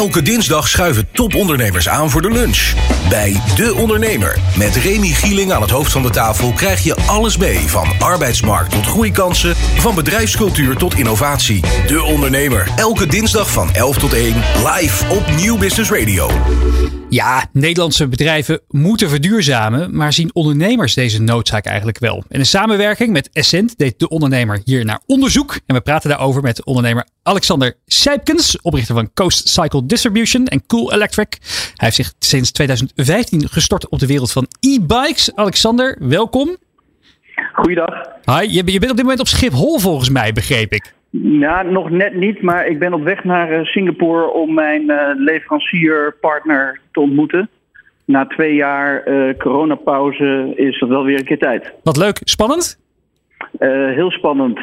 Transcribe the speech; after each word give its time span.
Elke 0.00 0.22
dinsdag 0.22 0.68
schuiven 0.68 1.08
topondernemers 1.12 1.88
aan 1.88 2.10
voor 2.10 2.22
de 2.22 2.30
lunch. 2.30 2.72
Bij 3.08 3.40
De 3.56 3.74
Ondernemer 3.74 4.38
met 4.56 4.76
Remy 4.76 5.08
Gieling 5.08 5.52
aan 5.52 5.60
het 5.60 5.70
hoofd 5.70 5.92
van 5.92 6.02
de 6.02 6.10
tafel 6.10 6.52
krijg 6.52 6.84
je 6.84 6.96
alles 7.06 7.36
mee 7.36 7.58
van 7.58 7.88
arbeidsmarkt 7.98 8.72
tot 8.72 8.86
groeikansen, 8.86 9.56
van 9.56 9.94
bedrijfscultuur 9.94 10.76
tot 10.76 10.94
innovatie. 10.94 11.60
De 11.86 12.02
Ondernemer 12.02 12.68
elke 12.76 13.06
dinsdag 13.06 13.50
van 13.50 13.72
11 13.72 13.98
tot 13.98 14.12
1 14.12 14.34
live 14.64 15.08
op 15.08 15.30
Nieuw 15.36 15.58
Business 15.58 15.90
Radio. 15.90 16.30
Ja, 17.10 17.46
Nederlandse 17.52 18.08
bedrijven 18.08 18.60
moeten 18.68 19.08
verduurzamen, 19.08 19.96
maar 19.96 20.12
zien 20.12 20.34
ondernemers 20.34 20.94
deze 20.94 21.22
noodzaak 21.22 21.64
eigenlijk 21.64 21.98
wel? 21.98 22.24
En 22.28 22.38
in 22.38 22.46
samenwerking 22.46 23.12
met 23.12 23.30
Essent 23.32 23.78
deed 23.78 23.98
de 23.98 24.08
ondernemer 24.08 24.60
hier 24.64 24.84
naar 24.84 25.00
onderzoek. 25.06 25.58
En 25.66 25.74
we 25.74 25.80
praten 25.80 26.08
daarover 26.10 26.42
met 26.42 26.64
ondernemer 26.64 27.06
Alexander 27.22 27.76
Sijpkens, 27.86 28.60
oprichter 28.60 28.94
van 28.94 29.12
Coast 29.14 29.48
Cycle 29.48 29.86
Distribution 29.86 30.46
en 30.46 30.66
Cool 30.66 30.92
Electric. 30.92 31.38
Hij 31.40 31.72
heeft 31.74 31.96
zich 31.96 32.12
sinds 32.18 32.50
2015 32.50 33.48
gestort 33.48 33.88
op 33.88 33.98
de 33.98 34.06
wereld 34.06 34.32
van 34.32 34.46
e-bikes. 34.60 35.34
Alexander, 35.34 35.96
welkom. 36.00 36.56
Goeiedag. 37.52 38.08
Hi, 38.24 38.40
je, 38.40 38.72
je 38.72 38.78
bent 38.78 38.90
op 38.90 38.96
dit 38.96 39.02
moment 39.02 39.20
op 39.20 39.28
Schiphol 39.28 39.78
volgens 39.78 40.08
mij, 40.08 40.32
begreep 40.32 40.72
ik. 40.72 40.94
Ja, 41.10 41.62
nog 41.62 41.90
net 41.90 42.14
niet, 42.14 42.42
maar 42.42 42.66
ik 42.66 42.78
ben 42.78 42.92
op 42.92 43.02
weg 43.02 43.24
naar 43.24 43.50
eh, 43.50 43.64
Singapore 43.64 44.32
om 44.32 44.54
mijn 44.54 44.82
uh, 44.82 45.10
leverancierpartner 45.14 46.80
te 46.92 47.00
ontmoeten. 47.00 47.48
Na 48.04 48.26
twee 48.26 48.54
jaar 48.54 49.08
uh, 49.08 49.34
coronapauze 49.38 50.52
is 50.54 50.78
dat 50.78 50.88
wel 50.88 51.04
weer 51.04 51.18
een 51.18 51.24
keer 51.24 51.38
tijd. 51.38 51.72
Wat 51.82 51.96
leuk. 51.96 52.20
Spannend? 52.24 52.78
heel 53.58 54.10
spannend. 54.10 54.58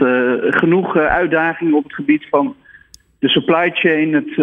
genoeg 0.55 0.97
uitdagingen 0.97 1.73
op 1.73 1.83
het 1.83 1.93
gebied 1.93 2.27
van 2.29 2.55
de 3.19 3.29
supply 3.29 3.69
chain, 3.73 4.13
het 4.13 4.33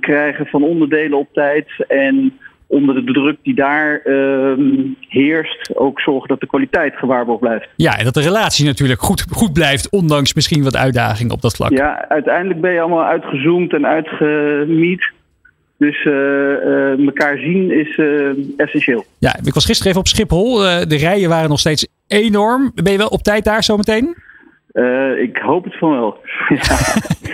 krijgen 0.00 0.46
van 0.46 0.62
onderdelen 0.62 1.18
op 1.18 1.28
tijd 1.32 1.84
en 1.88 2.38
onder 2.74 2.94
de 2.94 3.12
druk 3.12 3.36
die 3.42 3.54
daar 3.54 4.00
uh, 4.04 4.52
heerst, 5.08 5.70
ook 5.74 6.00
zorgen 6.00 6.28
dat 6.28 6.40
de 6.40 6.46
kwaliteit 6.46 6.94
gewaarborgd 6.96 7.40
blijft. 7.40 7.68
Ja, 7.76 7.98
en 7.98 8.04
dat 8.04 8.14
de 8.14 8.20
relatie 8.20 8.64
natuurlijk 8.64 9.00
goed, 9.00 9.24
goed 9.30 9.52
blijft, 9.52 9.90
ondanks 9.90 10.34
misschien 10.34 10.64
wat 10.64 10.76
uitdagingen 10.76 11.32
op 11.32 11.42
dat 11.42 11.56
vlak. 11.56 11.70
Ja, 11.70 12.08
uiteindelijk 12.08 12.60
ben 12.60 12.72
je 12.72 12.80
allemaal 12.80 13.04
uitgezoomd 13.04 13.72
en 13.72 13.86
uitgemiet. 13.86 15.12
Dus 15.78 16.04
uh, 16.04 16.14
uh, 16.14 17.06
elkaar 17.06 17.38
zien 17.38 17.70
is 17.70 17.96
uh, 17.96 18.30
essentieel. 18.56 19.04
Ja, 19.18 19.36
ik 19.44 19.54
was 19.54 19.64
gisteren 19.64 19.88
even 19.88 20.00
op 20.00 20.08
Schiphol. 20.08 20.56
de 20.88 20.96
rijen 20.96 21.28
waren 21.28 21.48
nog 21.48 21.60
steeds 21.60 21.86
enorm. 22.06 22.72
Ben 22.74 22.92
je 22.92 22.98
wel 22.98 23.08
op 23.08 23.22
tijd 23.22 23.44
daar 23.44 23.64
zometeen? 23.64 24.16
Uh, 24.74 25.22
ik 25.22 25.36
hoop 25.36 25.64
het 25.64 25.78
van 25.78 25.90
wel. 25.90 26.18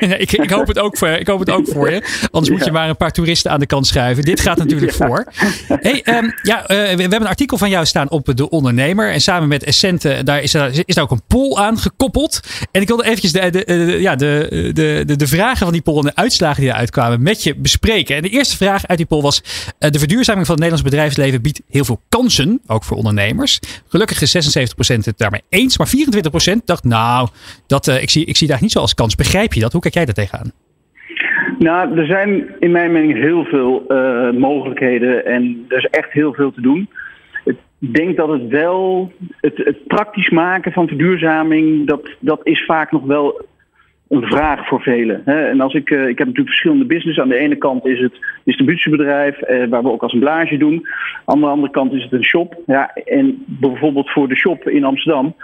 ja. 0.00 0.14
ik, 0.16 0.32
ik, 0.32 0.50
hoop 0.50 0.66
het 0.66 0.78
ook 0.78 0.98
voor, 0.98 1.08
ik 1.08 1.26
hoop 1.26 1.38
het 1.38 1.50
ook 1.50 1.68
voor 1.68 1.90
je. 1.90 2.28
Anders 2.30 2.50
moet 2.50 2.64
je 2.64 2.72
maar 2.72 2.88
een 2.88 2.96
paar 2.96 3.10
toeristen 3.10 3.50
aan 3.50 3.60
de 3.60 3.66
kant 3.66 3.86
schuiven. 3.86 4.24
Dit 4.24 4.40
gaat 4.40 4.58
natuurlijk 4.58 4.92
ja. 4.92 5.06
voor. 5.06 5.26
Hey, 5.66 6.02
um, 6.04 6.34
ja, 6.42 6.62
uh, 6.62 6.66
we, 6.66 6.96
we, 6.96 7.00
hebben 7.00 7.20
een 7.20 7.26
artikel 7.26 7.58
van 7.58 7.70
jou 7.70 7.86
staan 7.86 8.10
op 8.10 8.36
De 8.36 8.48
Ondernemer. 8.48 9.12
En 9.12 9.20
samen 9.20 9.48
met 9.48 9.64
Essente, 9.64 10.20
daar 10.24 10.42
is, 10.42 10.54
er, 10.54 10.82
is 10.84 10.94
daar 10.94 11.04
ook 11.04 11.10
een 11.10 11.22
poll 11.26 11.56
aan 11.56 11.78
gekoppeld. 11.78 12.40
En 12.72 12.80
ik 12.80 12.88
wilde 12.88 13.04
eventjes 13.04 13.32
de, 13.32 13.50
de, 13.50 13.64
de, 13.64 14.00
ja, 14.00 14.16
de, 14.16 14.70
de, 14.74 15.02
de, 15.06 15.16
de 15.16 15.26
vragen 15.26 15.64
van 15.64 15.72
die 15.72 15.82
poll 15.82 15.98
en 15.98 16.04
de 16.04 16.14
uitslagen 16.14 16.60
die 16.60 16.70
eruit 16.70 16.90
kwamen 16.90 17.22
met 17.22 17.42
je 17.42 17.56
bespreken. 17.56 18.16
En 18.16 18.22
de 18.22 18.28
eerste 18.28 18.56
vraag 18.56 18.86
uit 18.86 18.98
die 18.98 19.06
poll 19.06 19.22
was... 19.22 19.42
Uh, 19.78 19.90
de 19.90 19.98
verduurzaming 19.98 20.46
van 20.46 20.54
het 20.54 20.64
Nederlands 20.64 20.90
bedrijfsleven 20.90 21.42
biedt 21.42 21.60
heel 21.68 21.84
veel 21.84 22.00
kansen. 22.08 22.60
Ook 22.66 22.84
voor 22.84 22.96
ondernemers. 22.96 23.58
Gelukkig 23.88 24.22
is 24.22 24.36
76% 24.36 25.04
het 25.04 25.18
daarmee 25.18 25.42
eens. 25.48 25.78
Maar 25.78 25.88
24% 26.52 26.64
dacht, 26.64 26.84
nou 26.84 27.28
dat, 27.66 27.86
uh, 27.86 28.02
ik, 28.02 28.10
zie, 28.10 28.24
ik 28.24 28.36
zie 28.36 28.48
daar 28.48 28.58
niet 28.60 28.72
zo 28.72 28.78
als 28.78 28.94
kans. 28.94 29.14
Begrijp 29.14 29.52
je 29.52 29.60
dat? 29.60 29.72
Hoe 29.72 29.80
kijk 29.80 29.94
jij 29.94 30.04
daar 30.04 30.14
tegenaan? 30.14 30.52
Nou, 31.58 31.98
er 31.98 32.06
zijn 32.06 32.44
in 32.58 32.70
mijn 32.70 32.92
mening 32.92 33.18
heel 33.18 33.44
veel 33.44 33.84
uh, 33.88 34.30
mogelijkheden 34.30 35.26
en 35.26 35.64
er 35.68 35.78
is 35.78 35.86
echt 35.90 36.12
heel 36.12 36.34
veel 36.34 36.52
te 36.52 36.60
doen. 36.60 36.88
Ik 37.44 37.56
denk 37.78 38.16
dat 38.16 38.28
het 38.28 38.48
wel, 38.48 39.12
het, 39.40 39.56
het 39.56 39.86
praktisch 39.86 40.30
maken 40.30 40.72
van 40.72 40.88
verduurzaming, 40.88 41.86
dat, 41.86 42.10
dat 42.18 42.40
is 42.42 42.64
vaak 42.64 42.90
nog 42.90 43.02
wel 43.02 43.46
een 44.10 44.22
vraag 44.22 44.66
voor 44.66 44.80
velen. 44.80 45.26
En 45.26 45.60
als 45.60 45.74
ik, 45.74 45.90
uh, 45.90 46.00
ik 46.00 46.18
heb 46.18 46.26
natuurlijk 46.26 46.48
verschillende 46.48 46.84
business. 46.84 47.18
Aan 47.18 47.28
de 47.28 47.36
ene 47.36 47.56
kant 47.56 47.86
is 47.86 48.00
het 48.00 48.12
distributiebedrijf, 48.44 49.50
uh, 49.50 49.68
waar 49.68 49.82
we 49.82 49.90
ook 49.90 50.02
assemblage 50.02 50.56
doen. 50.56 50.86
Aan 51.24 51.40
de 51.40 51.46
andere 51.46 51.72
kant 51.72 51.92
is 51.92 52.02
het 52.02 52.12
een 52.12 52.24
shop. 52.24 52.56
Ja, 52.66 52.94
en 52.94 53.44
bijvoorbeeld 53.46 54.10
voor 54.10 54.28
de 54.28 54.36
shop 54.36 54.68
in 54.68 54.84
Amsterdam, 54.84 55.34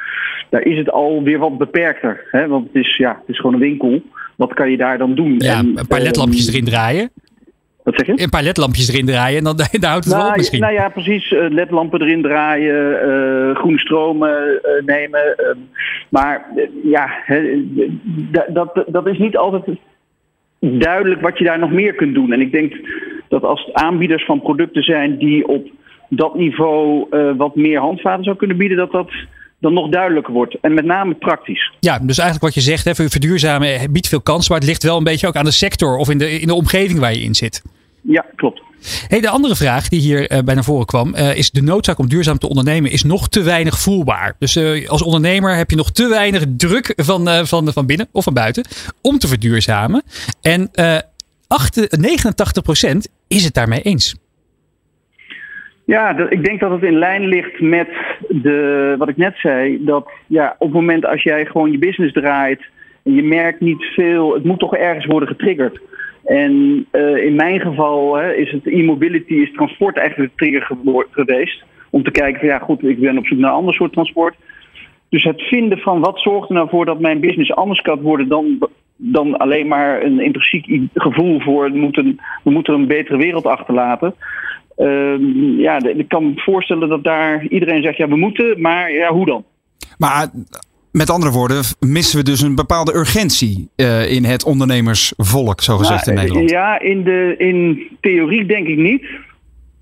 daar 0.49 0.63
is 0.63 0.79
het 0.79 0.91
alweer 0.91 1.39
wat 1.39 1.59
beperkter. 1.59 2.27
Hè? 2.31 2.49
Want 2.49 2.67
het 2.67 2.85
is, 2.85 2.97
ja, 2.97 3.11
het 3.11 3.29
is 3.29 3.37
gewoon 3.37 3.55
een 3.55 3.61
winkel. 3.61 4.03
Wat 4.37 4.55
kan 4.55 4.71
je 4.71 4.77
daar 4.77 4.99
dan 4.99 5.15
doen? 5.15 5.35
Ja, 5.39 5.59
en, 5.59 5.79
een 5.79 5.87
paar 5.87 6.01
ledlampjes 6.01 6.49
uh, 6.49 6.55
erin 6.55 6.65
draaien. 6.65 7.11
Wat 7.87 7.95
zeg 7.97 8.07
je? 8.07 8.23
Een 8.23 8.29
paar 8.29 8.43
ledlampjes 8.43 8.89
erin 8.89 9.07
draaien 9.07 9.39
en 9.39 9.45
dan 9.45 9.57
daar 9.81 9.91
houdt 9.91 10.05
het 10.05 10.13
nou, 10.13 10.23
wel 10.23 10.31
op 10.31 10.37
misschien. 10.37 10.61
Nou 10.61 10.73
ja, 10.73 10.89
precies. 10.89 11.31
Uh, 11.31 11.47
ledlampen 11.49 12.01
erin 12.01 12.23
draaien, 12.23 13.09
uh, 13.09 13.57
groene 13.57 13.79
stromen 13.79 14.61
uh, 14.63 14.85
nemen. 14.87 15.37
maar 16.09 16.47
ja, 16.83 17.09
he, 17.25 17.65
dat, 18.49 18.85
dat 18.87 19.07
is 19.07 19.19
niet 19.19 19.37
altijd 19.37 19.65
duidelijk 20.61 21.21
wat 21.21 21.39
je 21.39 21.45
daar 21.45 21.59
nog 21.59 21.71
meer 21.71 21.95
kunt 21.95 22.15
doen. 22.15 22.33
En 22.33 22.41
ik 22.41 22.53
denk 22.53 22.75
dat 23.29 23.43
als 23.43 23.65
het 23.65 23.75
aanbieders 23.75 24.25
van 24.25 24.43
producten 24.43 24.83
zijn 24.83 25.19
die 25.19 25.49
op 25.49 25.67
dat 26.09 26.35
niveau 26.35 27.07
wat 27.37 27.57
meer 27.57 27.81
handvaten 27.81 28.25
zou 28.25 28.37
kunnen 28.37 28.57
bieden, 28.57 28.77
dat 28.77 28.93
dat 28.93 29.11
dan 29.59 29.73
nog 29.73 29.89
duidelijker 29.89 30.33
wordt. 30.33 30.57
En 30.61 30.75
met 30.75 30.85
name 30.85 31.15
praktisch. 31.15 31.73
Ja, 31.81 31.99
dus 31.99 32.19
eigenlijk 32.19 32.55
wat 32.55 32.65
je 32.65 32.71
zegt, 32.71 32.85
hè, 32.85 32.95
verduurzamen 32.95 33.93
biedt 33.93 34.09
veel 34.09 34.21
kansen, 34.21 34.53
maar 34.53 34.61
het 34.61 34.69
ligt 34.69 34.83
wel 34.83 34.97
een 34.97 35.05
beetje 35.05 35.27
ook 35.27 35.37
aan 35.37 35.45
de 35.45 35.51
sector 35.51 35.97
of 35.97 36.11
in 36.11 36.19
de, 36.19 36.41
in 36.41 36.47
de 36.47 36.55
omgeving 36.55 36.99
waar 36.99 37.13
je 37.13 37.23
in 37.23 37.35
zit. 37.35 37.63
Ja, 38.07 38.25
klopt. 38.37 38.63
Hey, 39.09 39.21
de 39.21 39.29
andere 39.29 39.57
vraag 39.57 39.89
die 39.89 40.01
hier 40.01 40.33
uh, 40.33 40.39
bij 40.45 40.55
naar 40.55 40.65
voren 40.65 40.87
kwam, 40.87 41.15
uh, 41.15 41.37
is 41.37 41.51
de 41.51 41.63
noodzaak 41.63 41.99
om 41.99 42.09
duurzaam 42.09 42.39
te 42.39 42.49
ondernemen 42.49 42.91
is 42.91 43.05
nog 43.05 43.29
te 43.29 43.43
weinig 43.43 43.79
voelbaar. 43.79 44.35
Dus 44.39 44.57
uh, 44.57 44.89
als 44.89 45.03
ondernemer 45.03 45.57
heb 45.57 45.71
je 45.71 45.77
nog 45.77 45.93
te 45.93 46.09
weinig 46.09 46.45
druk 46.57 46.93
van, 46.97 47.47
van, 47.47 47.73
van 47.73 47.87
binnen 47.87 48.09
of 48.13 48.25
van 48.25 48.35
buiten 48.35 48.65
om 49.03 49.19
te 49.19 49.29
verduurzamen. 49.29 50.03
En 50.43 50.71
8, 51.49 51.99
89% 52.91 52.97
is 53.29 53.45
het 53.45 53.55
daarmee 53.55 53.81
eens. 53.81 54.17
Ja, 55.85 56.29
ik 56.29 56.45
denk 56.45 56.61
dat 56.61 56.71
het 56.71 56.83
in 56.83 56.99
lijn 56.99 57.27
ligt 57.27 57.61
met 57.61 57.89
de, 58.29 58.95
wat 58.99 59.09
ik 59.09 59.17
net 59.17 59.35
zei. 59.37 59.85
Dat 59.85 60.11
ja, 60.27 60.57
op 60.59 60.67
het 60.67 60.77
moment 60.77 61.07
als 61.07 61.23
jij 61.23 61.47
gewoon 61.47 61.71
je 61.71 61.79
business 61.79 62.13
draait 62.13 62.61
en 63.05 63.15
je 63.15 63.23
merkt 63.23 63.61
niet 63.61 63.83
veel, 63.83 64.35
het 64.35 64.45
moet 64.45 64.59
toch 64.59 64.77
ergens 64.77 65.07
worden 65.07 65.29
getriggerd. 65.29 65.81
En 66.27 66.87
uh, 66.93 67.25
in 67.25 67.35
mijn 67.35 67.61
geval 67.61 68.17
hè, 68.17 68.35
is 68.35 68.51
het 68.51 68.67
e-mobility, 68.67 69.35
is 69.35 69.53
transport 69.53 69.97
eigenlijk 69.97 70.31
de 70.31 70.45
trigger 70.45 70.77
geweest. 71.11 71.65
Om 71.91 72.03
te 72.03 72.11
kijken 72.11 72.41
van 72.41 72.49
ja 72.49 72.59
goed, 72.59 72.85
ik 72.85 73.01
ben 73.01 73.19
op 73.19 73.27
zoek 73.27 73.39
naar 73.39 73.51
een 73.51 73.57
ander 73.57 73.75
soort 73.75 73.93
transport. 73.93 74.35
Dus 75.09 75.25
het 75.25 75.43
vinden 75.43 75.79
van 75.79 76.01
wat 76.01 76.21
zorgt 76.21 76.49
er 76.49 76.55
nou 76.55 76.69
voor 76.69 76.85
dat 76.85 77.01
mijn 77.01 77.21
business 77.21 77.55
anders 77.55 77.81
kan 77.81 78.01
worden 78.01 78.29
dan, 78.29 78.69
dan 78.97 79.37
alleen 79.37 79.69
maar 79.69 80.03
een 80.03 80.21
intrinsiek 80.21 80.89
gevoel 80.95 81.41
voor 81.41 81.73
we 81.73 81.79
moeten, 81.79 82.21
we 82.45 82.51
moeten 82.51 82.75
een 82.75 82.87
betere 82.87 83.17
wereld 83.17 83.47
achterlaten. 83.47 84.15
Uh, 84.79 85.59
ja, 85.59 85.79
ik 85.83 86.09
kan 86.09 86.27
me 86.27 86.33
voorstellen 86.37 86.89
dat 86.89 87.05
daar 87.05 87.47
iedereen 87.47 87.83
zegt 87.83 87.97
ja 87.97 88.09
we 88.09 88.17
moeten, 88.17 88.61
maar 88.61 88.93
ja 88.93 89.13
hoe 89.13 89.27
dan? 89.27 89.45
Maar 89.99 90.29
met 90.97 91.11
andere 91.11 91.33
woorden, 91.33 91.63
missen 91.81 92.19
we 92.19 92.25
dus 92.25 92.41
een 92.41 92.55
bepaalde 92.55 92.95
urgentie 92.95 93.69
uh, 93.77 94.11
in 94.13 94.25
het 94.25 94.45
ondernemersvolk, 94.45 95.61
zo 95.61 95.77
gezegd 95.77 96.07
nou, 96.07 96.17
in 96.17 96.23
Nederland? 96.23 96.51
Ja, 96.51 96.81
in, 96.81 97.05
de, 97.05 97.35
in 97.39 97.89
theorie 98.01 98.47
denk 98.47 98.67
ik 98.67 98.77
niet. 98.77 99.07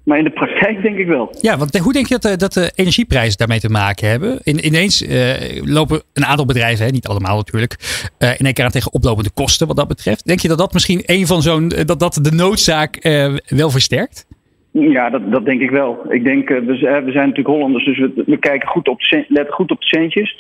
Maar 0.05 0.19
in 0.19 0.25
de 0.25 0.31
praktijk 0.31 0.83
denk 0.83 0.99
ik 0.99 1.07
wel. 1.07 1.37
Ja, 1.41 1.57
want 1.57 1.79
hoe 1.79 1.93
denk 1.93 2.07
je 2.07 2.19
dat, 2.19 2.39
dat 2.41 2.53
de 2.53 2.73
energieprijzen 2.75 3.39
daarmee 3.39 3.61
te 3.61 3.69
maken 3.69 4.09
hebben? 4.09 4.41
In, 4.43 4.67
ineens 4.67 5.03
uh, 5.03 5.33
lopen 5.63 6.03
een 6.13 6.25
aantal 6.25 6.47
bedrijven, 6.47 6.85
hè, 6.87 6.91
niet 6.91 7.07
allemaal 7.07 7.37
natuurlijk, 7.37 7.77
uh, 8.19 8.29
in 8.29 8.45
één 8.45 8.55
keer 8.55 8.65
aan 8.65 8.71
tegen 8.71 8.93
oplopende 8.93 9.31
kosten 9.35 9.67
wat 9.67 9.77
dat 9.77 9.89
betreft. 9.89 10.27
Denk 10.27 10.41
je 10.41 10.49
dat 10.49 10.59
dat 10.59 10.73
misschien 10.73 11.03
een 11.07 11.27
van 11.27 11.43
zo'n, 11.43 11.69
dat 11.69 12.01
dat 12.01 12.19
de 12.23 12.33
noodzaak 12.33 12.99
wel 13.47 13.71
versterkt? 13.71 14.27
Ja, 14.71 15.11
dat, 15.11 15.33
dat 15.33 15.45
denk 15.45 15.61
ik 15.61 15.71
wel. 15.71 16.07
Ik 16.09 16.25
denk, 16.25 16.49
we, 16.49 16.65
we 16.65 17.13
zijn 17.13 17.29
natuurlijk 17.29 17.47
Hollanders, 17.47 17.85
dus 17.85 17.99
we, 17.99 18.23
we 18.27 18.39
kijken 18.39 18.69
goed 18.69 18.89
op 18.89 19.01
de, 19.01 19.25
letten 19.29 19.55
goed 19.55 19.71
op 19.71 19.81
de 19.81 19.87
centjes. 19.87 20.37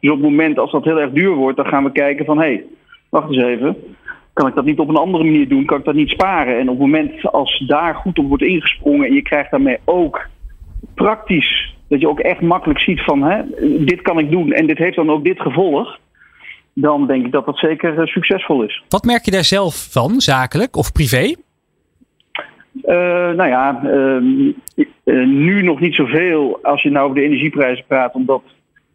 Dus 0.00 0.10
op 0.10 0.16
het 0.16 0.30
moment 0.30 0.58
als 0.58 0.70
dat 0.70 0.84
heel 0.84 1.00
erg 1.00 1.10
duur 1.10 1.34
wordt, 1.34 1.56
dan 1.56 1.66
gaan 1.66 1.84
we 1.84 1.92
kijken 1.92 2.24
van 2.24 2.38
hé, 2.38 2.44
hey, 2.44 2.64
wacht 3.08 3.28
eens 3.28 3.42
even. 3.42 3.76
Kan 4.32 4.48
ik 4.48 4.54
dat 4.54 4.64
niet 4.64 4.78
op 4.78 4.88
een 4.88 4.96
andere 4.96 5.24
manier 5.24 5.48
doen? 5.48 5.64
Kan 5.64 5.78
ik 5.78 5.84
dat 5.84 5.94
niet 5.94 6.08
sparen? 6.08 6.58
En 6.58 6.68
op 6.68 6.78
het 6.78 6.78
moment 6.78 7.32
als 7.32 7.64
daar 7.66 7.94
goed 7.94 8.18
op 8.18 8.28
wordt 8.28 8.42
ingesprongen 8.42 9.06
en 9.06 9.14
je 9.14 9.22
krijgt 9.22 9.50
daarmee 9.50 9.78
ook 9.84 10.26
praktisch, 10.94 11.74
dat 11.88 12.00
je 12.00 12.08
ook 12.08 12.20
echt 12.20 12.40
makkelijk 12.40 12.80
ziet 12.80 13.00
van 13.00 13.22
hè, 13.22 13.42
dit 13.84 14.02
kan 14.02 14.18
ik 14.18 14.30
doen 14.30 14.52
en 14.52 14.66
dit 14.66 14.78
heeft 14.78 14.96
dan 14.96 15.10
ook 15.10 15.24
dit 15.24 15.40
gevolg. 15.40 15.98
Dan 16.72 17.06
denk 17.06 17.26
ik 17.26 17.32
dat 17.32 17.46
dat 17.46 17.58
zeker 17.58 18.08
succesvol 18.08 18.62
is. 18.62 18.82
Wat 18.88 19.04
merk 19.04 19.24
je 19.24 19.30
daar 19.30 19.44
zelf 19.44 19.88
van, 19.90 20.20
zakelijk 20.20 20.76
of 20.76 20.92
privé? 20.92 21.34
Uh, 22.84 22.94
nou 23.30 23.48
ja, 23.48 23.80
uh, 23.84 24.52
uh, 25.04 25.26
nu 25.26 25.62
nog 25.62 25.80
niet 25.80 25.94
zoveel 25.94 26.58
als 26.62 26.82
je 26.82 26.90
nou 26.90 27.04
over 27.04 27.16
de 27.16 27.26
energieprijzen 27.26 27.84
praat, 27.86 28.14
omdat 28.14 28.42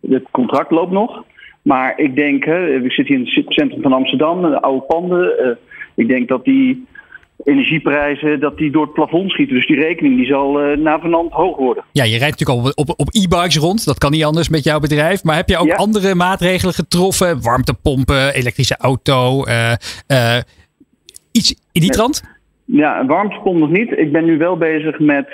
het 0.09 0.25
contract 0.31 0.71
loopt 0.71 0.92
nog. 0.92 1.24
Maar 1.62 2.00
ik 2.00 2.15
denk, 2.15 2.45
hè, 2.45 2.80
we 2.80 2.89
zitten 2.89 3.15
hier 3.15 3.27
in 3.27 3.44
het 3.44 3.53
centrum 3.53 3.81
van 3.81 3.94
Amsterdam, 3.94 4.42
de 4.42 4.62
oude 4.62 4.86
panden. 4.86 5.33
Uh, 5.39 5.48
ik 5.95 6.07
denk 6.07 6.27
dat 6.27 6.45
die 6.45 6.88
energieprijzen 7.44 8.39
dat 8.39 8.57
die 8.57 8.71
door 8.71 8.83
het 8.83 8.94
plafond 8.94 9.31
schieten. 9.31 9.56
Dus 9.56 9.68
die 9.68 9.80
rekening 9.80 10.18
die 10.18 10.25
zal 10.25 10.63
uh, 10.63 10.77
navenant 10.77 11.31
hoog 11.31 11.57
worden. 11.57 11.83
Ja, 11.92 12.03
je 12.03 12.18
rijdt 12.18 12.39
natuurlijk 12.39 12.75
al 12.77 12.83
op, 12.86 13.00
op 13.00 13.07
e-bikes 13.12 13.57
rond. 13.57 13.86
Dat 13.86 13.98
kan 13.98 14.12
niet 14.12 14.24
anders 14.24 14.50
met 14.50 14.63
jouw 14.63 14.80
bedrijf. 14.80 15.24
Maar 15.24 15.36
heb 15.36 15.50
je 15.50 15.57
ook 15.57 15.71
andere 15.71 16.15
maatregelen 16.15 16.74
getroffen? 16.74 17.42
Warmtepompen, 17.42 18.33
elektrische 18.33 18.77
auto, 18.77 19.45
uh, 19.48 19.71
uh, 20.07 20.38
iets 21.31 21.56
in 21.71 21.81
die 21.81 21.89
trant? 21.89 22.24
Ja, 22.65 23.06
warmtepomp 23.06 23.59
nog 23.59 23.71
niet. 23.71 23.92
Ik 23.98 24.12
ben 24.12 24.25
nu 24.25 24.38
wel 24.38 24.57
bezig 24.57 25.00
met... 25.00 25.27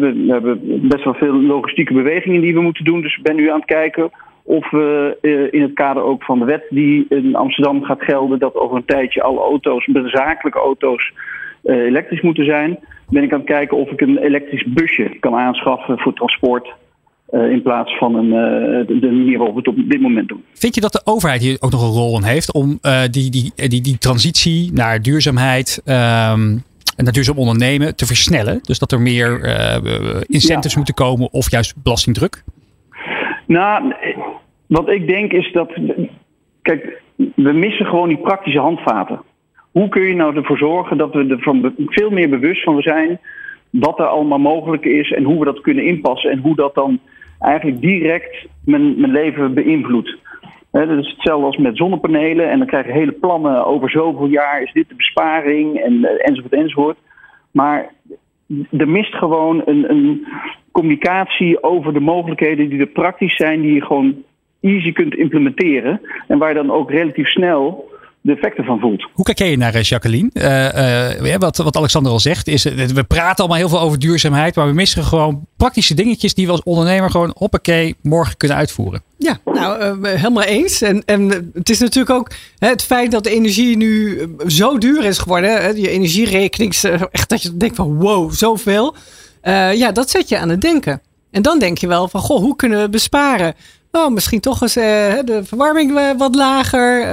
we, 0.00 0.24
hebben, 0.28 0.60
best 0.88 1.04
wel 1.04 1.14
veel 1.14 1.42
logistieke 1.42 1.92
bewegingen 1.92 2.40
die 2.40 2.54
we 2.54 2.60
moeten 2.60 2.84
doen. 2.84 3.00
Dus 3.00 3.16
ik 3.16 3.22
ben 3.22 3.36
nu 3.36 3.50
aan 3.50 3.56
het 3.56 3.64
kijken 3.64 4.10
of 4.42 4.70
we 4.70 5.16
in 5.50 5.62
het 5.62 5.72
kader 5.72 6.02
ook 6.02 6.24
van 6.24 6.38
de 6.38 6.44
wet 6.44 6.64
die 6.70 7.06
in 7.08 7.34
Amsterdam 7.34 7.82
gaat 7.82 8.02
gelden, 8.02 8.38
dat 8.38 8.54
over 8.54 8.76
een 8.76 8.84
tijdje 8.84 9.22
alle 9.22 9.40
auto's, 9.40 9.88
zakelijke 10.04 10.58
auto's, 10.58 11.12
elektrisch 11.62 12.20
moeten 12.20 12.44
zijn. 12.44 12.78
Ben 13.08 13.22
ik 13.22 13.32
aan 13.32 13.38
het 13.38 13.48
kijken 13.48 13.76
of 13.76 13.90
ik 13.90 14.00
een 14.00 14.18
elektrisch 14.18 14.64
busje 14.66 15.16
kan 15.20 15.34
aanschaffen 15.34 15.98
voor 15.98 16.12
transport. 16.12 16.72
in 17.30 17.62
plaats 17.62 17.98
van 17.98 18.14
een, 18.14 18.30
de 18.86 19.10
manier 19.12 19.38
waarop 19.38 19.54
we 19.54 19.70
het 19.70 19.78
op 19.78 19.90
dit 19.90 20.00
moment 20.00 20.28
doen. 20.28 20.44
Vind 20.52 20.74
je 20.74 20.80
dat 20.80 20.92
de 20.92 21.00
overheid 21.04 21.42
hier 21.42 21.56
ook 21.60 21.70
nog 21.70 21.82
een 21.82 22.00
rol 22.00 22.16
in 22.16 22.24
heeft 22.24 22.52
om 22.52 22.78
die, 23.10 23.30
die, 23.30 23.52
die, 23.54 23.80
die 23.80 23.98
transitie 23.98 24.72
naar 24.72 25.02
duurzaamheid 25.02 25.82
um, 25.84 26.62
en 26.96 27.04
naar 27.04 27.12
duurzaam 27.12 27.38
ondernemen 27.38 27.96
te 27.96 28.06
versnellen? 28.06 28.58
Dus 28.62 28.78
dat 28.78 28.92
er 28.92 29.00
meer 29.00 29.30
incentives 30.26 30.76
moeten 30.76 30.94
komen 30.94 31.32
of 31.32 31.50
juist 31.50 31.82
belastingdruk? 31.82 32.42
Nou, 33.46 33.94
wat 34.66 34.88
ik 34.88 35.06
denk 35.06 35.32
is 35.32 35.52
dat. 35.52 35.72
Kijk, 36.62 37.02
we 37.16 37.52
missen 37.52 37.86
gewoon 37.86 38.08
die 38.08 38.18
praktische 38.18 38.60
handvaten. 38.60 39.22
Hoe 39.70 39.88
kun 39.88 40.02
je 40.02 40.14
nou 40.14 40.36
ervoor 40.36 40.58
zorgen 40.58 40.96
dat 40.96 41.12
we 41.12 41.26
er 41.26 41.42
van 41.42 41.74
veel 41.86 42.10
meer 42.10 42.28
bewust 42.28 42.62
van 42.62 42.82
zijn 42.82 43.18
wat 43.70 43.98
er 43.98 44.06
allemaal 44.06 44.38
mogelijk 44.38 44.84
is 44.84 45.12
en 45.12 45.24
hoe 45.24 45.38
we 45.38 45.44
dat 45.44 45.60
kunnen 45.60 45.84
inpassen 45.84 46.30
en 46.30 46.38
hoe 46.38 46.56
dat 46.56 46.74
dan 46.74 47.00
eigenlijk 47.38 47.80
direct 47.80 48.46
mijn, 48.64 49.00
mijn 49.00 49.12
leven 49.12 49.54
beïnvloedt. 49.54 50.16
Dat 50.80 50.98
is 50.98 51.10
hetzelfde 51.10 51.46
als 51.46 51.56
met 51.56 51.76
zonnepanelen 51.76 52.50
en 52.50 52.58
dan 52.58 52.66
krijg 52.66 52.86
je 52.86 52.92
hele 52.92 53.12
plannen 53.12 53.66
over 53.66 53.90
zoveel 53.90 54.26
jaar 54.26 54.62
is 54.62 54.72
dit 54.72 54.88
de 54.88 54.94
besparing 54.94 55.80
en, 55.80 56.04
enzovoort 56.04 56.52
enzovoort. 56.52 56.96
Maar 57.50 57.92
er 58.70 58.88
mist 58.88 59.14
gewoon 59.14 59.62
een, 59.64 59.90
een 59.90 60.26
communicatie 60.72 61.62
over 61.62 61.92
de 61.92 62.00
mogelijkheden 62.00 62.68
die 62.68 62.80
er 62.80 62.86
praktisch 62.86 63.36
zijn, 63.36 63.60
die 63.60 63.74
je 63.74 63.84
gewoon 63.84 64.14
easy 64.60 64.92
kunt 64.92 65.14
implementeren. 65.14 66.00
En 66.28 66.38
waar 66.38 66.48
je 66.48 66.54
dan 66.54 66.70
ook 66.70 66.90
relatief 66.90 67.28
snel 67.28 67.92
de 68.20 68.32
effecten 68.32 68.64
van 68.64 68.80
voelt. 68.80 69.08
Hoe 69.12 69.24
kijk 69.24 69.38
jij 69.38 69.56
naar, 69.56 69.74
eh, 69.74 69.82
Jacqueline? 69.82 70.30
Uh, 71.24 71.36
wat, 71.38 71.56
wat 71.56 71.76
Alexander 71.76 72.12
al 72.12 72.20
zegt, 72.20 72.48
is 72.48 72.64
we 72.64 73.04
praten 73.08 73.38
allemaal 73.38 73.58
heel 73.58 73.68
veel 73.68 73.80
over 73.80 73.98
duurzaamheid, 73.98 74.56
maar 74.56 74.66
we 74.66 74.72
missen 74.72 75.02
gewoon 75.02 75.46
praktische 75.56 75.94
dingetjes 75.94 76.34
die 76.34 76.46
we 76.46 76.52
als 76.52 76.62
ondernemer 76.62 77.10
gewoon 77.10 77.34
hoppakee 77.38 77.94
morgen 78.02 78.36
kunnen 78.36 78.56
uitvoeren. 78.56 79.02
Ja, 79.24 79.38
nou, 79.44 80.08
helemaal 80.08 80.42
eens. 80.42 80.82
En, 80.82 81.02
en 81.04 81.50
het 81.54 81.70
is 81.70 81.78
natuurlijk 81.78 82.16
ook 82.18 82.30
hè, 82.58 82.68
het 82.68 82.82
feit 82.82 83.10
dat 83.10 83.24
de 83.24 83.30
energie 83.30 83.76
nu 83.76 84.20
zo 84.46 84.78
duur 84.78 85.04
is 85.04 85.18
geworden. 85.18 85.50
Hè, 85.50 85.68
je 85.68 85.88
energierekening, 85.88 86.74
echt 87.10 87.28
dat 87.28 87.42
je 87.42 87.56
denkt 87.56 87.76
van 87.76 87.96
wow, 87.98 88.32
zoveel. 88.32 88.94
ja, 89.72 89.92
dat 89.92 90.10
zet 90.10 90.28
je 90.28 90.38
aan 90.38 90.48
het 90.48 90.60
denken. 90.60 91.02
En 91.30 91.42
dan 91.42 91.58
denk 91.58 91.78
je 91.78 91.86
wel 91.86 92.08
van, 92.08 92.20
goh, 92.20 92.40
hoe 92.40 92.56
kunnen 92.56 92.80
we 92.80 92.88
besparen? 92.88 93.54
oh, 93.94 94.12
misschien 94.12 94.40
toch 94.40 94.62
eens 94.62 94.72
de 94.72 95.40
verwarming 95.44 95.98
eh, 95.98 96.10
wat 96.16 96.34
lager. 96.34 97.06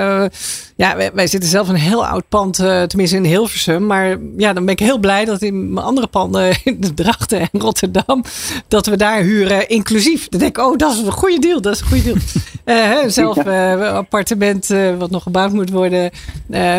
Uh, 0.81 0.87
ja, 0.87 0.95
wij, 0.95 1.11
wij, 1.13 1.27
zitten 1.27 1.49
zelf 1.49 1.67
in 1.67 1.73
een 1.73 1.79
heel 1.79 2.05
oud 2.05 2.23
pand, 2.29 2.55
tenminste 2.55 3.15
in 3.15 3.23
Hilversum. 3.23 3.85
Maar 3.85 4.17
ja, 4.37 4.53
dan 4.53 4.65
ben 4.65 4.73
ik 4.73 4.79
heel 4.79 4.97
blij 4.97 5.25
dat 5.25 5.41
in 5.41 5.73
mijn 5.73 5.85
andere 5.85 6.07
panden, 6.07 6.57
in 6.63 6.77
de 6.79 6.93
Drachten 6.93 7.39
en 7.39 7.59
Rotterdam, 7.61 8.23
dat 8.67 8.85
we 8.85 8.97
daar 8.97 9.21
huren 9.21 9.69
inclusief. 9.69 10.29
Dan 10.29 10.39
denk 10.39 10.57
ik, 10.57 10.65
oh, 10.65 10.77
dat 10.77 10.93
is 10.93 10.99
een 10.99 11.11
goede 11.11 11.39
deal. 11.39 11.61
Dat 11.61 11.73
is 11.73 11.81
een 11.81 11.87
goede 11.87 12.03
deal. 12.03 13.09
zelf 13.09 13.37
een 13.37 13.81
appartement 13.81 14.67
wat 14.97 15.09
nog 15.09 15.23
gebouwd 15.23 15.51
moet 15.51 15.69
worden 15.69 16.11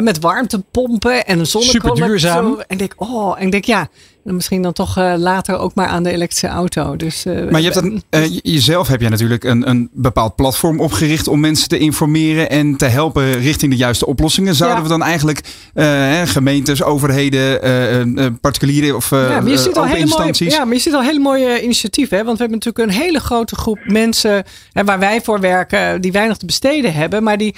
met 0.02 0.20
warmtepompen 0.20 1.26
en 1.26 1.38
een 1.38 1.46
zonnecollector. 1.46 1.96
Super 1.96 2.08
duurzaam. 2.08 2.62
En 2.66 2.76
denk, 2.76 2.92
oh, 2.96 3.40
en 3.40 3.50
denk, 3.50 3.64
ja, 3.64 3.88
misschien 4.22 4.62
dan 4.62 4.72
toch 4.72 4.98
uh, 4.98 5.14
later 5.16 5.58
ook 5.58 5.74
maar 5.74 5.86
aan 5.86 6.02
de 6.02 6.10
elektrische 6.10 6.46
auto. 6.46 6.96
Dus, 6.96 7.26
uh, 7.26 7.50
maar 7.50 7.60
je 7.60 7.70
hebt 7.70 8.04
uh, 8.10 8.38
jezelf 8.42 8.88
heb 8.88 9.00
je 9.00 9.08
natuurlijk 9.08 9.44
een, 9.44 9.68
een 9.68 9.88
bepaald 9.92 10.36
platform 10.36 10.80
opgericht 10.80 11.28
om 11.28 11.40
mensen 11.40 11.68
te 11.68 11.78
informeren 11.78 12.50
en 12.50 12.76
te 12.76 12.84
helpen 12.84 13.32
richting 13.32 13.72
de 13.72 13.78
juiste 13.78 14.06
oplossingen. 14.06 14.54
Zouden 14.54 14.78
ja. 14.78 14.84
we 14.84 14.88
dan 14.88 15.02
eigenlijk 15.02 15.40
gemeentes, 16.24 16.82
overheden, 16.82 18.38
particulieren 18.40 18.96
of 18.96 19.10
ja, 19.10 19.16
maar 19.16 19.48
je 19.48 19.58
ziet 19.58 19.76
al 19.76 19.84
hele 19.84 19.98
instanties? 19.98 20.40
Mooie, 20.40 20.58
ja, 20.58 20.64
maar 20.64 20.74
je 20.74 20.80
ziet 20.80 20.94
al 20.94 21.02
hele 21.02 21.18
mooie 21.18 21.62
initiatieven. 21.62 22.16
Hè? 22.16 22.24
Want 22.24 22.38
we 22.38 22.44
hebben 22.44 22.60
natuurlijk 22.64 22.96
een 22.96 23.02
hele 23.02 23.20
grote 23.20 23.56
groep 23.56 23.78
mensen 23.84 24.44
hè, 24.72 24.84
waar 24.84 24.98
wij 24.98 25.20
voor 25.20 25.40
werken, 25.40 26.00
die 26.00 26.12
weinig 26.12 26.36
te 26.36 26.46
besteden 26.46 26.92
hebben, 26.94 27.22
maar 27.22 27.38
die 27.38 27.54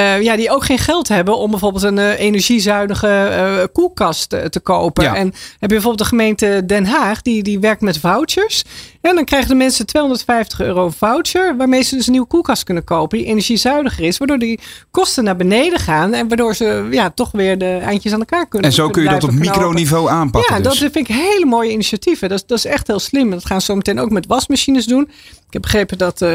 uh, 0.00 0.22
ja, 0.22 0.36
die 0.36 0.50
ook 0.50 0.64
geen 0.64 0.78
geld 0.78 1.08
hebben 1.08 1.36
om 1.36 1.50
bijvoorbeeld 1.50 1.84
een 1.84 1.96
uh, 1.96 2.20
energiezuinige 2.20 3.28
uh, 3.30 3.64
koelkast 3.72 4.28
te 4.28 4.60
kopen. 4.62 5.04
Ja. 5.04 5.14
En 5.14 5.26
heb 5.26 5.34
je 5.60 5.66
bijvoorbeeld 5.66 5.98
de 5.98 6.04
gemeente 6.04 6.62
Den 6.66 6.86
Haag, 6.86 7.22
die, 7.22 7.42
die 7.42 7.58
werkt 7.58 7.80
met 7.80 7.98
vouchers. 7.98 8.64
En 9.00 9.14
dan 9.14 9.24
krijgen 9.24 9.48
de 9.48 9.54
mensen 9.54 9.86
250 9.86 10.60
euro 10.60 10.90
voucher, 10.90 11.56
waarmee 11.56 11.82
ze 11.82 11.96
dus 11.96 12.06
een 12.06 12.12
nieuwe 12.12 12.26
koelkast 12.26 12.64
kunnen 12.64 12.84
kopen 12.84 13.18
die 13.18 13.26
energiezuiniger 13.26 14.04
is, 14.04 14.18
waardoor 14.18 14.38
die 14.38 14.60
kosten 14.90 15.24
naar 15.24 15.36
beneden 15.36 15.78
gaan 15.78 16.12
en 16.12 16.28
waardoor 16.28 16.54
ze 16.54 16.88
ja, 16.90 17.10
toch 17.10 17.30
weer 17.32 17.58
de 17.58 17.76
eindjes 17.76 18.12
aan 18.12 18.18
elkaar 18.18 18.48
kunnen. 18.48 18.70
En 18.70 18.76
zo 18.76 18.88
kun 18.88 19.02
je 19.02 19.08
dat 19.08 19.24
op 19.24 19.32
microniveau 19.32 20.08
aanpakken. 20.08 20.54
Ja, 20.54 20.60
dus. 20.60 20.78
dat 20.78 20.92
vind 20.92 21.08
ik 21.08 21.16
hele 21.16 21.46
mooie 21.46 21.70
initiatieven. 21.70 22.28
Dat, 22.28 22.44
dat 22.46 22.58
is 22.58 22.64
echt 22.64 22.86
heel 22.86 22.98
slim. 22.98 23.30
Dat 23.30 23.46
gaan 23.46 23.60
ze 23.60 23.66
zo 23.66 23.74
meteen 23.74 24.00
ook 24.00 24.10
met 24.10 24.26
wasmachines 24.26 24.86
doen. 24.86 25.02
Ik 25.46 25.54
heb 25.54 25.62
begrepen 25.62 25.98
dat, 25.98 26.18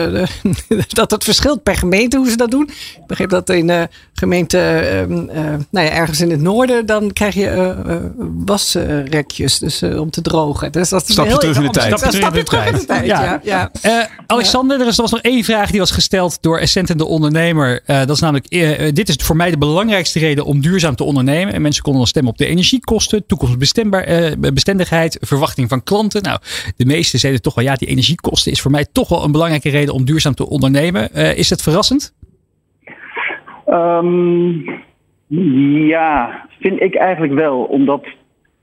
dat 0.87 1.11
het 1.11 1.23
verschilt 1.23 1.63
per 1.63 1.75
gemeente 1.75 2.17
hoe 2.17 2.29
ze 2.29 2.37
dat 2.37 2.51
doen. 2.51 2.69
Ik 2.69 3.07
begreep 3.07 3.29
dat 3.29 3.49
in 3.57 3.67
de 3.67 3.89
gemeente 4.13 4.57
uh, 4.57 5.01
uh, 5.09 5.25
nou 5.69 5.85
ja, 5.85 5.91
ergens 5.91 6.21
in 6.21 6.31
het 6.31 6.41
noorden, 6.41 6.85
dan 6.85 7.13
krijg 7.13 7.33
je 7.33 7.75
wasrekjes 8.45 9.59
dus, 9.59 9.83
om 9.83 10.09
te 10.09 10.21
drogen. 10.21 10.71
Dus 10.71 10.89
dat 10.89 11.09
is 11.09 11.15
heel 11.15 11.37
terug 11.37 11.57
in 11.57 11.63
de 11.63 11.69
tijd. 11.69 11.99
Stap 11.99 12.35
je 12.35 12.43
terug 12.43 12.65
in 12.65 12.73
de 12.73 12.85
tijd, 12.85 13.05
ja. 13.05 13.39
ja, 13.43 13.71
ja. 13.81 14.09
Alexander, 14.27 14.81
er, 14.81 14.87
is, 14.87 14.95
was 14.95 15.11
nog 15.11 15.21
één 15.21 15.43
vraag 15.43 15.71
die 15.71 15.79
was 15.79 15.91
gesteld 15.91 16.37
door 16.41 16.59
Essent 16.59 16.89
en 16.89 16.97
de 16.97 17.05
ondernemer. 17.05 17.81
dat 17.85 18.09
is 18.09 18.19
namelijk, 18.19 18.49
dit 18.95 19.09
is 19.09 19.15
voor 19.15 19.35
mij 19.35 19.51
de 19.51 19.57
belangrijkste 19.57 20.19
reden 20.19 20.45
om 20.45 20.61
duurzaam 20.61 20.95
te 20.95 21.03
ondernemen. 21.03 21.53
En 21.53 21.61
mensen 21.61 21.83
konden 21.83 22.01
dan 22.01 22.09
stemmen 22.09 22.31
op 22.31 22.37
de 22.37 22.45
energiekosten, 22.45 23.25
toekomstbestendigheid, 23.25 25.17
verwachting 25.21 25.69
van 25.69 25.83
klanten. 25.83 26.21
Nou, 26.21 26.39
de 26.75 26.85
meesten 26.85 27.19
zeiden 27.19 27.41
toch 27.41 27.55
wel, 27.55 27.63
ja, 27.63 27.75
die 27.75 27.87
energiekosten 27.87 28.51
is 28.51 28.61
voor 28.61 28.71
mij 28.71 28.87
toch 28.91 29.03
toch 29.03 29.17
wel 29.17 29.25
een 29.25 29.31
belangrijke 29.31 29.69
reden 29.69 29.93
om 29.93 30.05
duurzaam 30.05 30.35
te 30.35 30.49
ondernemen. 30.49 31.09
Uh, 31.15 31.37
is 31.37 31.49
het 31.49 31.61
verrassend? 31.61 32.13
Um, 33.73 34.65
ja, 35.87 36.45
vind 36.59 36.81
ik 36.81 36.95
eigenlijk 36.95 37.33
wel. 37.33 37.63
Omdat 37.63 38.05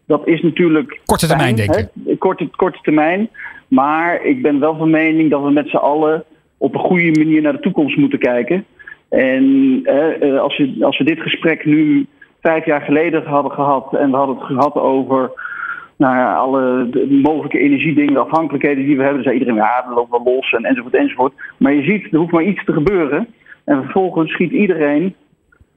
dat 0.06 0.26
is 0.26 0.42
natuurlijk. 0.42 1.00
Korte 1.04 1.26
termijn, 1.26 1.56
denk 1.56 1.74
ik. 1.74 2.18
Korte, 2.18 2.48
korte 2.56 2.78
termijn. 2.82 3.28
Maar 3.68 4.24
ik 4.24 4.42
ben 4.42 4.60
wel 4.60 4.76
van 4.76 4.90
mening 4.90 5.30
dat 5.30 5.42
we 5.42 5.50
met 5.50 5.68
z'n 5.68 5.76
allen 5.76 6.24
op 6.58 6.74
een 6.74 6.80
goede 6.80 7.20
manier 7.22 7.42
naar 7.42 7.52
de 7.52 7.60
toekomst 7.60 7.96
moeten 7.96 8.18
kijken. 8.18 8.64
En 9.08 9.80
eh, 9.84 10.40
als, 10.40 10.58
we, 10.58 10.76
als 10.80 10.98
we 10.98 11.04
dit 11.04 11.20
gesprek 11.20 11.64
nu 11.64 12.06
vijf 12.40 12.64
jaar 12.64 12.80
geleden 12.80 13.24
hadden 13.24 13.52
gehad 13.52 13.94
en 13.94 14.10
we 14.10 14.16
hadden 14.16 14.36
het 14.36 14.46
gehad 14.46 14.74
over 14.74 15.30
nou 15.96 16.16
ja, 16.16 16.34
alle 16.34 16.88
mogelijke 17.08 17.58
energiedingen, 17.58 18.12
de 18.12 18.18
afhankelijkheden 18.18 18.84
die 18.84 18.96
we 18.96 19.02
hebben. 19.02 19.22
Dan 19.22 19.32
zei 19.32 19.38
iedereen, 19.38 19.60
ja, 19.60 19.84
dat 19.86 19.94
loopt 19.94 20.10
wel 20.10 20.34
los 20.34 20.52
en, 20.52 20.64
enzovoort 20.64 20.94
enzovoort. 20.94 21.32
Maar 21.56 21.72
je 21.72 21.82
ziet, 21.82 22.12
er 22.12 22.18
hoeft 22.18 22.32
maar 22.32 22.44
iets 22.44 22.64
te 22.64 22.72
gebeuren. 22.72 23.26
En 23.64 23.82
vervolgens 23.82 24.32
schiet 24.32 24.52
iedereen 24.52 25.14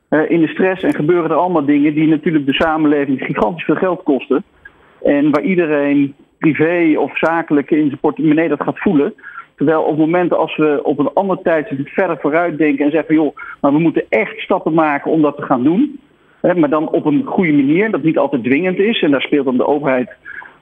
uh, 0.10 0.30
in 0.30 0.40
de 0.40 0.48
stress 0.48 0.84
en 0.84 0.94
gebeuren 0.94 1.32
er 1.32 1.38
allemaal 1.38 1.66
dingen 1.66 1.94
die 1.94 2.08
natuurlijk 2.08 2.46
de 2.46 2.54
samenleving 2.54 3.24
gigantisch 3.24 3.64
veel 3.64 3.76
geld 3.76 4.04
kosten. 4.04 4.44
En 5.02 5.32
waar 5.32 5.44
iedereen 5.44 6.16
privé 6.38 7.00
of 7.00 7.18
zakelijk 7.18 7.72
in 7.72 7.88
zijn 7.88 8.00
portemonnee 8.00 8.50
dat 8.50 8.64
gaat 8.64 8.80
voelen. 8.80 9.14
Terwijl 9.56 9.82
op 9.82 9.98
momenten 9.98 10.38
als 10.38 10.56
we 10.56 10.80
op 10.84 11.00
een 11.00 11.14
ander 11.14 11.42
tijdstip 11.44 11.88
verder 11.88 12.18
vooruit 12.20 12.58
denken 12.58 12.86
en 12.86 12.92
zeggen, 12.92 13.16
joh, 13.16 13.36
maar 13.62 13.72
we 13.72 13.80
moeten 13.80 14.06
echt 14.10 14.40
stappen 14.40 14.74
maken 14.74 15.12
om 15.12 15.22
dat 15.22 15.36
te 15.36 15.44
gaan 15.44 15.64
doen 15.64 16.00
maar 16.44 16.70
dan 16.70 16.90
op 16.90 17.06
een 17.06 17.24
goede 17.26 17.54
manier, 17.54 17.92
dat 17.92 18.04
niet 18.04 18.18
altijd 18.18 18.44
dwingend 18.44 18.78
is. 18.78 19.02
En 19.02 19.12
daar 19.12 19.22
speelt 19.22 19.46
dan 19.46 19.58
de 19.58 19.68
overheid, 19.68 20.12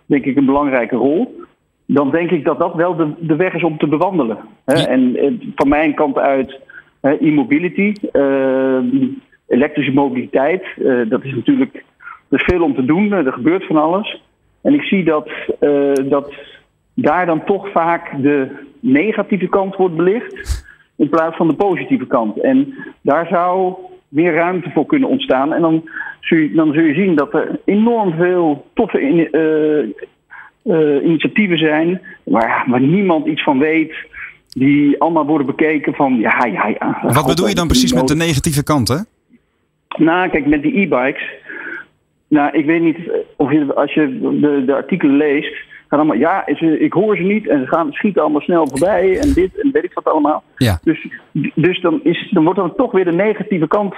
denk 0.06 0.26
ik, 0.26 0.36
een 0.36 0.46
belangrijke 0.46 0.96
rol. 0.96 1.40
Dan 1.86 2.12
denk 2.12 2.32
ik 2.32 2.46
dat 2.46 2.60
dat 2.60 2.74
wel 2.74 2.96
de, 2.96 3.12
de 3.20 3.36
weg 3.36 3.54
is 3.54 3.64
om 3.64 3.78
te 3.78 3.88
bewandelen. 3.88 4.38
En 4.66 5.16
eh, 5.16 5.32
van 5.56 5.68
mijn 5.68 5.94
kant 5.94 6.18
uit 6.18 6.60
e-mobility, 7.02 7.94
uh, 8.14 8.80
elektrische 9.48 9.94
mobiliteit. 9.94 10.64
Uh, 10.78 11.10
dat 11.10 11.24
is 11.24 11.34
natuurlijk 11.34 11.84
er 12.30 12.40
is 12.40 12.44
veel 12.46 12.64
om 12.64 12.76
te 12.76 12.86
doen, 12.86 13.12
er 13.12 13.34
gebeurt 13.34 13.66
van 13.66 13.78
alles. 13.78 14.22
En 14.62 14.74
ik 14.74 14.82
zie 14.82 15.04
dat, 15.04 15.30
dat 16.10 16.34
daar 16.94 17.26
dan 17.26 17.44
toch 17.44 17.72
vaak 17.72 18.22
de 18.22 18.48
negatieve 18.80 19.48
kant 19.48 19.76
wordt 19.76 19.96
belicht 19.96 20.66
in 20.96 21.10
plaats 21.10 21.36
van 21.38 21.48
de 21.48 21.54
positieve 21.54 22.08
kant. 22.08 22.42
En 22.42 22.74
daar 23.02 23.28
zou 23.28 23.74
meer 24.08 24.34
ruimte 24.34 24.70
voor 24.70 24.86
kunnen 24.86 25.10
ontstaan. 25.10 25.54
En 25.54 25.62
dan 25.62 25.90
dan 26.54 26.74
zul 26.74 26.84
je 26.84 26.94
zien 26.94 27.16
dat 27.16 27.34
er 27.34 27.60
enorm 27.66 28.14
veel 28.14 28.66
toffe 28.74 29.02
in, 29.02 29.30
initiatieven 31.04 31.58
zijn 31.58 32.02
waar, 32.24 32.66
waar 32.68 32.82
niemand 32.82 33.26
iets 33.26 33.44
van 33.44 33.60
weet. 33.60 33.94
Die 34.58 35.02
allemaal 35.02 35.26
worden 35.26 35.48
bekeken 35.48 35.94
van 35.94 36.18
ja, 36.20 36.46
ja, 36.46 36.68
ja. 36.68 37.00
Wat 37.14 37.26
bedoel 37.26 37.48
je 37.48 37.56
dan 37.56 37.68
precies 37.68 37.94
met 37.94 38.08
de 38.08 38.16
negatieve 38.16 38.64
kant, 38.64 38.88
hè? 38.88 38.98
Nou, 39.98 40.30
kijk, 40.30 40.46
met 40.46 40.62
die 40.62 40.80
e-bikes. 40.80 41.24
Nou, 42.28 42.58
ik 42.58 42.66
weet 42.66 42.82
niet 42.82 42.98
of 43.36 43.52
je, 43.52 43.74
als 43.74 43.94
je 43.94 44.20
de, 44.20 44.64
de 44.66 44.76
artikelen 44.76 45.16
leest, 45.16 45.56
gaan 45.88 46.00
allemaal, 46.00 46.18
ja, 46.18 46.48
ik 46.80 46.94
hoor 46.94 47.18
ze 47.18 47.24
niet 47.24 47.48
en 47.48 47.60
ze 47.60 47.68
gaan 47.68 47.92
schieten 47.92 48.22
allemaal 48.22 48.42
snel 48.42 48.68
voorbij 48.68 49.20
en 49.20 49.34
dit 49.34 49.62
en 49.62 49.72
weet 49.72 49.84
ik 49.84 49.94
wat 49.94 50.06
allemaal. 50.14 50.44
Ja. 50.56 50.80
Dus, 50.84 51.08
dus 51.56 51.82
dan, 51.82 52.00
is, 52.04 52.30
dan 52.32 52.44
wordt 52.44 52.60
dan 52.60 52.76
toch 52.76 52.92
weer 52.92 53.06
de 53.06 53.12
negatieve 53.12 53.68
kant 53.68 53.96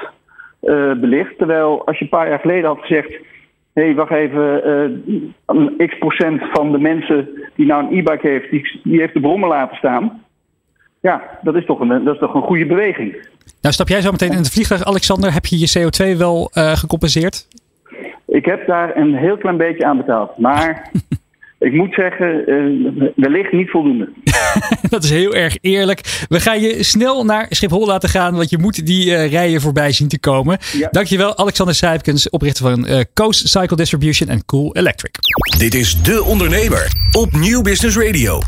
uh, 0.62 0.93
belicht. 0.93 1.38
Terwijl 1.38 1.86
als 1.86 1.98
je 1.98 2.03
een 2.03 2.10
paar 2.10 2.29
jaar 2.29 2.39
geleden 2.39 2.65
had 2.65 2.79
gezegd, 2.79 3.10
hé, 3.74 3.83
hey, 3.83 3.95
wacht 3.95 4.12
even, 4.12 5.01
uh, 5.48 5.88
x 5.88 5.98
procent 5.98 6.41
van 6.51 6.72
de 6.72 6.79
mensen 6.79 7.29
die 7.55 7.65
nou 7.65 7.83
een 7.83 7.98
e-bike 7.98 8.27
heeft, 8.27 8.50
die, 8.50 8.79
die 8.83 9.00
heeft 9.00 9.13
de 9.13 9.19
brommer 9.19 9.50
laten 9.50 9.77
staan. 9.77 10.23
Ja, 11.03 11.22
dat 11.41 11.55
is, 11.55 11.65
toch 11.65 11.79
een, 11.79 12.03
dat 12.03 12.13
is 12.13 12.19
toch 12.19 12.33
een 12.33 12.41
goede 12.41 12.65
beweging. 12.65 13.12
Nou, 13.62 13.74
stap 13.74 13.88
jij 13.88 14.01
zo 14.01 14.12
meteen 14.12 14.31
in 14.31 14.38
het 14.38 14.51
vliegtuig, 14.51 14.86
Alexander. 14.86 15.33
Heb 15.33 15.45
je 15.45 15.60
je 15.60 15.79
CO2 15.79 16.17
wel 16.17 16.51
uh, 16.53 16.75
gecompenseerd? 16.75 17.48
Ik 18.27 18.45
heb 18.45 18.67
daar 18.67 18.98
een 18.98 19.15
heel 19.15 19.38
klein 19.38 19.57
beetje 19.57 19.86
aan 19.86 19.98
betaald. 19.98 20.38
Maar 20.38 20.91
ik 21.67 21.74
moet 21.74 21.93
zeggen, 21.93 22.50
uh, 22.50 23.10
wellicht 23.15 23.51
niet 23.51 23.69
voldoende. 23.69 24.10
dat 24.89 25.03
is 25.03 25.10
heel 25.10 25.36
erg 25.36 25.57
eerlijk. 25.62 26.25
We 26.29 26.39
gaan 26.39 26.62
je 26.62 26.83
snel 26.83 27.25
naar 27.25 27.45
Schiphol 27.50 27.86
laten 27.86 28.10
gaan, 28.10 28.36
want 28.36 28.50
je 28.50 28.57
moet 28.57 28.86
die 28.86 29.05
uh, 29.05 29.31
rijen 29.31 29.62
voorbij 29.62 29.91
zien 29.91 30.07
te 30.07 30.19
komen. 30.19 30.57
Ja. 30.72 30.88
Dankjewel, 30.91 31.38
Alexander 31.38 31.75
Sijpkens, 31.75 32.29
oprichter 32.29 32.63
van 32.63 32.88
uh, 32.88 33.00
Coast 33.13 33.48
Cycle 33.48 33.75
Distribution 33.75 34.29
en 34.29 34.45
Cool 34.45 34.75
Electric. 34.75 35.15
Dit 35.57 35.74
is 35.74 36.03
De 36.03 36.24
Ondernemer 36.24 36.88
op 37.12 37.31
Nieuw 37.31 37.62
Business 37.62 37.98
Radio. 37.98 38.39